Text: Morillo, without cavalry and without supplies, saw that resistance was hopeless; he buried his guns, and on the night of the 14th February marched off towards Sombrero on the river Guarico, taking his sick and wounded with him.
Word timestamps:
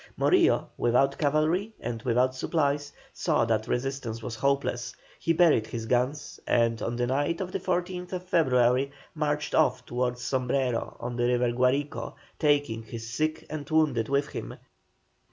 Morillo, 0.17 0.69
without 0.79 1.15
cavalry 1.19 1.73
and 1.79 2.01
without 2.01 2.33
supplies, 2.33 2.91
saw 3.13 3.45
that 3.45 3.67
resistance 3.67 4.23
was 4.23 4.33
hopeless; 4.33 4.95
he 5.19 5.31
buried 5.31 5.67
his 5.67 5.85
guns, 5.85 6.39
and 6.47 6.81
on 6.81 6.95
the 6.95 7.05
night 7.05 7.39
of 7.39 7.51
the 7.51 7.59
14th 7.59 8.19
February 8.23 8.91
marched 9.13 9.53
off 9.53 9.85
towards 9.85 10.19
Sombrero 10.23 10.97
on 10.99 11.17
the 11.17 11.27
river 11.27 11.51
Guarico, 11.51 12.15
taking 12.39 12.81
his 12.81 13.11
sick 13.13 13.45
and 13.47 13.69
wounded 13.69 14.09
with 14.09 14.29
him. 14.29 14.55